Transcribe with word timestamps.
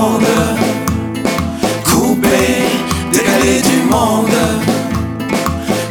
monde. 0.00 0.36
Coupé, 1.84 2.40
décalé 3.12 3.60
du 3.70 3.78
monde. 3.92 4.38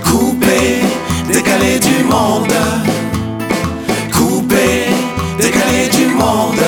Coupé, 0.04 0.82
décalé 1.32 1.80
du 1.80 2.04
monde. 2.04 2.56
Coupé, 4.12 4.88
décalé 5.40 5.82
du 5.98 6.06
monde. 6.22 6.66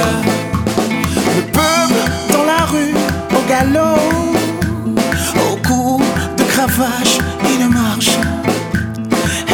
Le 1.38 1.42
peuple 1.58 2.02
dans 2.34 2.46
la 2.54 2.64
rue, 2.72 2.96
au 3.38 3.42
galop, 3.50 4.00
au 5.46 5.56
coup 5.68 6.02
de 6.38 6.44
cravache, 6.44 7.18
il 7.54 7.68
marche. 7.70 8.18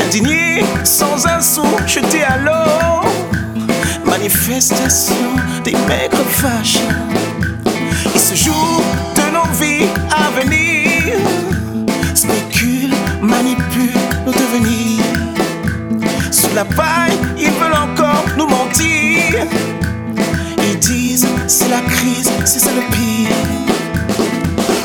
Indigné, 0.01 0.63
sans 0.83 1.25
un 1.27 1.41
sou, 1.41 1.67
jeté 1.85 2.23
à 2.23 2.37
l'eau. 2.37 3.07
Manifestation 4.05 5.29
des 5.63 5.75
maigres 5.87 6.27
fâches. 6.41 6.79
Il 8.29 8.35
se 8.35 8.43
joue 8.43 8.81
de 9.15 9.31
nos 9.31 9.45
vies 9.57 9.87
à 10.11 10.29
venir. 10.37 11.15
Spécule, 12.13 12.93
manipule 13.21 13.93
nos 14.25 14.33
devenirs. 14.33 15.01
Sous 16.29 16.53
la 16.53 16.65
paille, 16.65 17.17
ils 17.37 17.51
veulent 17.51 17.71
encore 17.71 18.25
nous 18.37 18.47
mentir. 18.47 19.47
Ils 20.61 20.79
disent 20.79 21.25
c'est 21.47 21.69
la 21.69 21.79
crise, 21.79 22.29
c'est 22.43 22.59
ça 22.59 22.71
le 22.75 22.81
pire. 22.91 23.31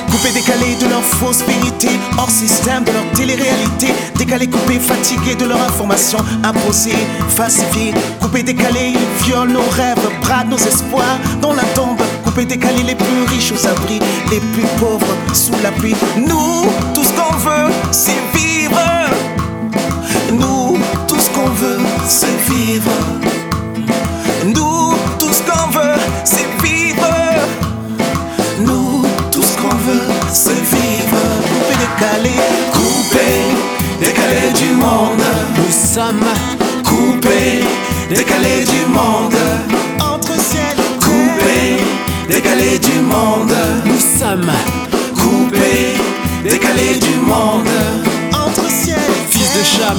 Coupé, 0.08 0.30
décalé 0.34 0.76
de 0.80 0.88
leur 0.88 1.02
fausse 1.02 1.42
vérité, 1.42 1.88
hors 2.18 2.30
système 2.30 2.84
de 2.84 2.92
leur 2.92 3.10
télé-réalité. 3.14 3.88
Décalé, 4.14 4.46
coupé, 4.46 4.78
fatigué 4.78 5.34
de 5.34 5.46
leur 5.46 5.60
information 5.62 6.18
imposée, 6.44 6.94
falsifiée. 7.30 7.92
Coupé, 8.20 8.44
décalé, 8.44 8.92
ils 8.94 9.24
violent 9.24 9.52
nos 9.52 9.68
rêves, 9.70 9.98
bradent 10.20 10.50
nos 10.50 10.58
espoirs 10.58 11.18
dans 11.40 11.54
la 11.54 11.61
décalé, 12.44 12.82
les 12.82 12.94
plus 12.94 13.22
riches 13.28 13.52
aux 13.52 13.66
abris, 13.66 14.00
les 14.30 14.40
plus 14.52 14.66
pauvres 14.78 15.14
sous 15.32 15.52
la 15.62 15.70
pluie. 15.72 15.94
Nous, 16.16 16.66
tout 16.94 17.04
ce 17.04 17.12
qu'on 17.12 17.36
veut, 17.36 17.72
c'est 17.90 18.22
vivre. 18.34 18.80
Nous, 20.32 20.78
tout 21.06 21.18
ce 21.18 21.30
qu'on 21.30 21.50
veut, 21.50 21.78
c'est 22.06 22.38
vivre. 22.50 22.90
Nous, 24.44 24.94
tout 25.18 25.32
ce 25.32 25.42
qu'on 25.42 25.68
veut, 25.70 25.98
c'est 26.24 26.48
vivre. 26.62 27.06
Nous, 28.60 29.02
tout 29.30 29.42
ce 29.42 29.56
qu'on 29.58 29.76
veut, 29.76 30.08
c'est 30.32 30.52
vivre. 30.52 31.22
Coupé, 31.48 31.74
décalé, 31.84 32.36
Coupé, 32.72 33.28
décalé 34.00 34.52
du 34.54 34.74
monde. 34.74 35.24
nous 35.56 35.72
sommes 35.72 36.24
Coupé, 36.84 37.62
décalé 38.08 38.64
du 38.64 38.86
monde. 38.90 39.41
Décalé 42.32 42.78
du 42.78 43.00
monde. 43.00 43.52
Nous 43.84 43.98
sommes 43.98 44.50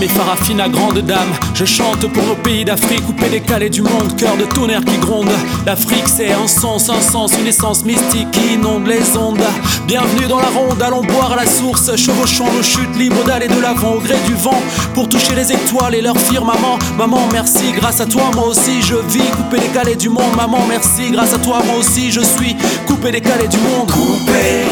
Mes 0.03 0.09
farafina 0.09 0.67
grande 0.67 0.99
dame. 0.99 1.31
Je 1.53 1.63
chante 1.63 2.05
pour 2.11 2.25
nos 2.25 2.35
pays 2.35 2.65
d'Afrique, 2.65 3.05
coupé 3.05 3.29
décalé 3.29 3.69
du 3.69 3.81
monde, 3.81 4.13
cœur 4.17 4.35
de 4.35 4.43
tonnerre 4.43 4.83
qui 4.83 4.97
gronde. 4.97 5.31
L'Afrique, 5.65 6.09
c'est 6.09 6.33
un 6.33 6.45
sens, 6.45 6.89
un 6.89 6.99
sens, 6.99 7.31
une 7.39 7.47
essence 7.47 7.85
mystique 7.85 8.29
qui 8.31 8.55
inonde 8.55 8.85
les 8.85 9.15
ondes. 9.15 9.39
Bienvenue 9.87 10.27
dans 10.27 10.41
la 10.41 10.49
ronde, 10.49 10.81
allons 10.81 11.03
boire 11.03 11.31
à 11.31 11.35
la 11.37 11.45
source, 11.45 11.95
chevauchons 11.95 12.51
nos 12.51 12.61
chutes, 12.61 12.93
libres 12.97 13.23
d'aller 13.23 13.47
de 13.47 13.61
l'avant 13.61 13.93
au 13.93 13.99
gré 14.01 14.17
du 14.27 14.33
vent. 14.33 14.61
Pour 14.93 15.07
toucher 15.07 15.35
les 15.35 15.53
étoiles 15.53 15.95
et 15.95 16.01
leur 16.01 16.17
firmament. 16.17 16.77
Maman, 16.97 17.25
merci, 17.31 17.71
grâce 17.71 18.01
à 18.01 18.05
toi, 18.05 18.23
moi 18.35 18.47
aussi 18.47 18.81
je 18.81 18.95
vis. 18.95 19.31
Coupé 19.37 19.57
décalé 19.61 19.95
du 19.95 20.09
monde, 20.09 20.35
maman, 20.35 20.65
merci, 20.67 21.11
grâce 21.11 21.33
à 21.33 21.37
toi, 21.37 21.61
moi 21.65 21.77
aussi 21.77 22.11
je 22.11 22.19
suis. 22.19 22.57
Coupé 22.87 23.09
décalé 23.09 23.47
du 23.47 23.57
monde. 23.59 23.89
Coupé, 23.89 24.65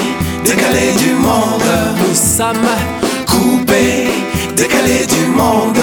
décalé 0.43 0.91
du 0.99 1.13
monde. 1.13 1.63
Nous 2.05 2.15
sommes 2.15 2.67
Coupé, 3.27 4.09
décalé 4.55 5.05
du 5.07 5.25
monde. 5.31 5.77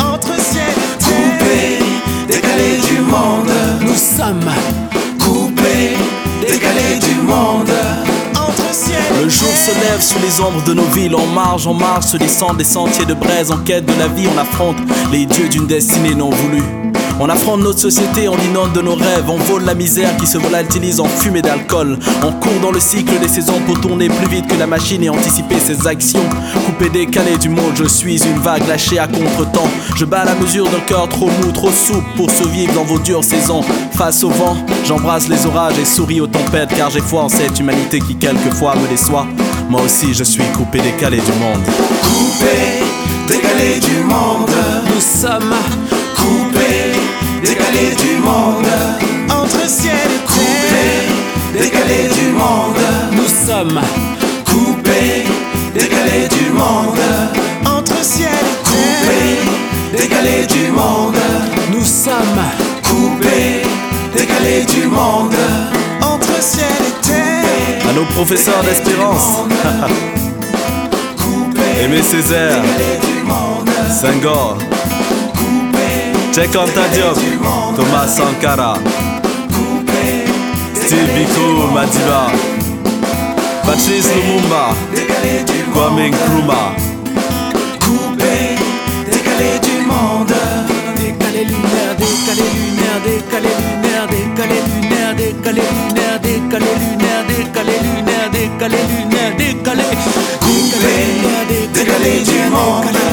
Entre 0.00 0.34
ciel 0.40 0.64
et. 0.68 1.04
Coupé, 1.04 1.78
décalé 2.26 2.78
du 2.88 3.00
monde. 3.00 3.50
Nous 3.80 3.94
sommes 3.94 4.50
Coupé, 5.18 5.96
décalé 6.40 6.98
du 7.00 7.14
monde. 7.22 7.70
Entre 8.34 8.74
ciel 8.74 8.98
et 9.20 9.24
Le 9.24 9.28
jour 9.28 9.48
se 9.48 9.72
lève 9.80 10.00
sous 10.00 10.18
les 10.20 10.40
ombres 10.40 10.64
de 10.64 10.74
nos 10.74 10.84
villes, 10.84 11.14
en 11.14 11.26
marge, 11.26 11.66
en 11.66 11.74
marche, 11.74 12.06
se 12.06 12.16
descendent 12.16 12.58
des 12.58 12.64
sentiers 12.64 13.06
de 13.06 13.14
braise, 13.14 13.50
en 13.50 13.58
quête 13.58 13.86
de 13.86 13.98
la 13.98 14.08
vie, 14.08 14.28
on 14.34 14.38
affronte 14.38 14.78
les 15.12 15.26
dieux 15.26 15.48
d'une 15.48 15.66
destinée 15.66 16.14
non 16.14 16.30
voulue. 16.30 16.87
On 17.20 17.28
affronte 17.28 17.62
notre 17.62 17.80
société, 17.80 18.28
on 18.28 18.38
inonde 18.38 18.72
de 18.72 18.80
nos 18.80 18.94
rêves, 18.94 19.28
on 19.28 19.38
vole 19.38 19.64
la 19.64 19.74
misère 19.74 20.16
qui 20.18 20.26
se 20.26 20.38
volatilise 20.38 21.00
en 21.00 21.04
fumée 21.04 21.42
d'alcool. 21.42 21.98
On 22.22 22.30
court 22.30 22.60
dans 22.62 22.70
le 22.70 22.78
cycle 22.78 23.18
des 23.18 23.26
saisons 23.26 23.58
pour 23.66 23.80
tourner 23.80 24.08
plus 24.08 24.28
vite 24.28 24.46
que 24.46 24.54
la 24.54 24.68
machine 24.68 25.02
et 25.02 25.10
anticiper 25.10 25.58
ses 25.58 25.88
actions. 25.88 26.22
Coupé 26.64 26.88
décalé 26.90 27.36
du 27.36 27.48
monde, 27.48 27.72
je 27.74 27.84
suis 27.84 28.22
une 28.24 28.38
vague 28.38 28.68
lâchée 28.68 29.00
à 29.00 29.08
contre-temps. 29.08 29.68
Je 29.96 30.04
bats 30.04 30.24
la 30.24 30.36
mesure 30.36 30.70
d'un 30.70 30.78
cœur 30.80 31.08
trop 31.08 31.26
mou, 31.26 31.50
trop 31.52 31.72
souple 31.72 32.06
pour 32.16 32.30
survivre 32.30 32.72
dans 32.74 32.84
vos 32.84 33.00
dures 33.00 33.24
saisons. 33.24 33.62
Face 33.94 34.22
au 34.22 34.30
vent, 34.30 34.56
j'embrasse 34.84 35.28
les 35.28 35.44
orages 35.44 35.78
et 35.78 35.84
souris 35.84 36.20
aux 36.20 36.28
tempêtes 36.28 36.70
car 36.76 36.90
j'ai 36.90 37.00
foi 37.00 37.22
en 37.22 37.28
cette 37.28 37.58
humanité 37.58 37.98
qui 37.98 38.14
quelquefois 38.14 38.76
me 38.76 38.86
déçoit. 38.86 39.26
Moi 39.68 39.82
aussi 39.82 40.14
je 40.14 40.22
suis 40.22 40.44
coupé 40.56 40.80
décalé 40.80 41.16
du 41.16 41.32
monde. 41.32 41.64
Coupé, 42.02 42.84
décalé 43.26 43.80
du 43.80 44.04
monde. 44.04 44.50
Nous 44.94 45.00
sommes 45.00 45.54
monde. 48.48 48.66
Entre 49.30 49.68
ciel 49.68 49.94
et 49.94 50.26
terre. 50.26 51.12
Coupé, 51.52 51.60
décalé 51.60 52.08
du 52.08 52.30
monde. 52.32 52.80
Nous 53.12 53.28
sommes 53.46 53.80
Coupé, 54.46 55.24
décalé 55.74 56.28
du 56.28 56.50
monde. 56.50 56.98
Entre 57.66 58.02
ciel 58.02 58.28
et. 58.30 58.34
Coupé, 58.64 59.38
décalé 59.98 60.46
du 60.46 60.70
monde. 60.70 61.18
Nous 61.72 61.84
sommes 61.84 62.42
Coupé, 62.82 63.62
décalé 64.16 64.64
du 64.64 64.86
monde. 64.86 65.34
Entre 66.02 66.40
ciel 66.42 66.66
et 66.80 66.92
terre. 67.06 67.90
À 67.90 67.92
nos 67.92 68.06
professeurs 68.06 68.62
d'espérance, 68.62 69.42
Aimé 71.80 72.02
Césaire. 72.02 72.60
Senghor, 74.00 74.58
Coupé, 76.38 76.46
Cheikh 76.46 76.56
Anta 76.56 76.88
Diop, 76.92 77.16
Thomas 77.76 78.06
Sankara, 78.06 78.74
Steve 80.74 81.10
Biko 81.14 81.66
Madiba, 81.72 82.30
Patrice 83.64 84.08
Lumumba. 84.14 84.74
Kwame 85.72 86.10
Nkrumah. 86.10 86.74
Coupé, 87.80 88.56
décalé 89.10 89.58
du 89.62 89.86
monde. 89.86 90.34
décalé 90.96 91.44
lunaire, 91.44 91.96
décalé 91.98 92.44
lunaire, 92.54 93.00
décalé 93.04 93.48
lunaire, 93.58 94.06
décalé 94.06 94.60
lunaire, 94.70 95.14
décalé 95.16 95.62
lunaire, 95.62 96.20
décalé 96.20 96.70
lunaire, 96.70 97.26
décalé 97.26 97.74
lunaire, 97.82 98.30
décalé 98.30 98.78
lunaire, 98.88 99.36
décalé 99.36 99.84
Coupé, 100.40 100.94
décalé 101.74 102.22
du 102.22 102.50
monde. 102.50 103.07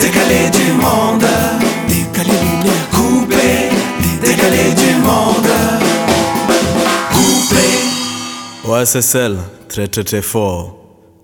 Décalé 0.00 0.50
du 0.50 0.72
monde. 0.72 1.26
décalé 4.22 4.74
du 4.74 4.94
monde. 5.02 5.50
Ouais, 8.64 8.86
c'est 8.86 9.02
celle, 9.02 9.36
très 9.68 9.88
très 9.88 10.04
très 10.04 10.22
fort. 10.22 10.76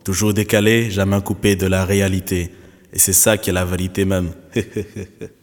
Toujours 0.05 0.32
décalé, 0.32 0.90
jamais 0.90 1.20
coupé 1.20 1.56
de 1.56 1.66
la 1.66 1.84
réalité. 1.84 2.50
Et 2.93 2.99
c'est 2.99 3.12
ça 3.12 3.37
qui 3.37 3.50
est 3.50 3.52
la 3.52 3.64
vérité 3.64 4.05
même. 4.05 4.31